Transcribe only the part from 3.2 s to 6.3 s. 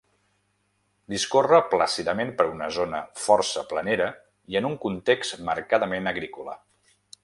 força planera i en un context marcadament